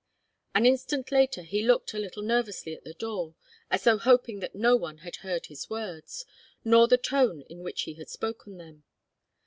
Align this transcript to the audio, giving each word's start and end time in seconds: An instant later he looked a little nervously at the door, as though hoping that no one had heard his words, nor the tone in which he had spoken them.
An 0.55 0.65
instant 0.65 1.11
later 1.11 1.43
he 1.43 1.61
looked 1.61 1.93
a 1.93 1.99
little 1.99 2.23
nervously 2.23 2.73
at 2.73 2.83
the 2.83 2.95
door, 2.95 3.35
as 3.69 3.83
though 3.83 3.99
hoping 3.99 4.39
that 4.39 4.55
no 4.55 4.75
one 4.75 4.97
had 5.05 5.17
heard 5.17 5.45
his 5.45 5.69
words, 5.69 6.25
nor 6.65 6.87
the 6.87 6.97
tone 6.97 7.41
in 7.51 7.61
which 7.61 7.83
he 7.83 7.93
had 7.93 8.09
spoken 8.09 8.57
them. 8.57 8.83